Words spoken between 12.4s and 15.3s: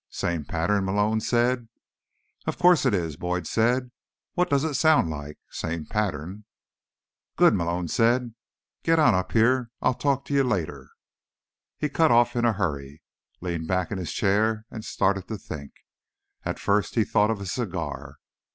a hurry, leaned back in his chair and started